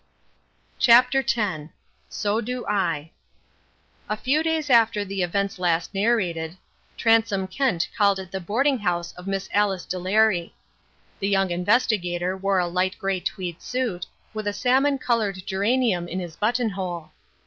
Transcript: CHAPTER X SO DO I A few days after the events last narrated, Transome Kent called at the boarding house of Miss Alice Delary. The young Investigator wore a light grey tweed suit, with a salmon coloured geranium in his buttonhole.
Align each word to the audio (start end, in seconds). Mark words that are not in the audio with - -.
CHAPTER 0.79 1.19
X 1.19 1.39
SO 2.09 2.41
DO 2.41 2.65
I 2.65 3.11
A 4.09 4.17
few 4.17 4.41
days 4.41 4.71
after 4.71 5.05
the 5.05 5.21
events 5.21 5.59
last 5.59 5.93
narrated, 5.93 6.57
Transome 6.97 7.45
Kent 7.47 7.87
called 7.95 8.17
at 8.17 8.31
the 8.31 8.39
boarding 8.39 8.79
house 8.79 9.13
of 9.13 9.27
Miss 9.27 9.47
Alice 9.53 9.85
Delary. 9.85 10.53
The 11.19 11.27
young 11.29 11.51
Investigator 11.51 12.35
wore 12.35 12.57
a 12.57 12.65
light 12.65 12.97
grey 12.97 13.19
tweed 13.19 13.61
suit, 13.61 14.07
with 14.33 14.47
a 14.47 14.53
salmon 14.53 14.97
coloured 14.97 15.45
geranium 15.45 16.07
in 16.07 16.19
his 16.19 16.35
buttonhole. 16.35 17.11